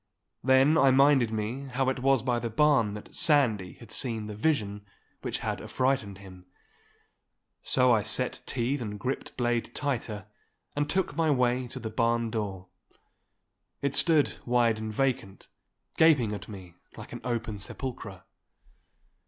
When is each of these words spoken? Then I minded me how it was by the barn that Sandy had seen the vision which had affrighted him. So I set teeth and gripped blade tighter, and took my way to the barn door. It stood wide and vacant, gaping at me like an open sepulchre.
Then 0.43 0.79
I 0.79 0.89
minded 0.89 1.29
me 1.29 1.67
how 1.67 1.87
it 1.89 1.99
was 1.99 2.23
by 2.23 2.39
the 2.39 2.49
barn 2.49 2.95
that 2.95 3.13
Sandy 3.13 3.73
had 3.73 3.91
seen 3.91 4.25
the 4.25 4.33
vision 4.33 4.83
which 5.21 5.37
had 5.45 5.61
affrighted 5.61 6.17
him. 6.17 6.47
So 7.61 7.91
I 7.93 8.01
set 8.01 8.41
teeth 8.47 8.81
and 8.81 8.99
gripped 8.99 9.37
blade 9.37 9.75
tighter, 9.75 10.25
and 10.75 10.89
took 10.89 11.15
my 11.15 11.29
way 11.29 11.67
to 11.67 11.79
the 11.79 11.91
barn 11.91 12.31
door. 12.31 12.69
It 13.83 13.93
stood 13.93 14.37
wide 14.43 14.79
and 14.79 14.91
vacant, 14.91 15.47
gaping 15.97 16.33
at 16.33 16.47
me 16.47 16.73
like 16.97 17.13
an 17.13 17.21
open 17.23 17.59
sepulchre. 17.59 18.23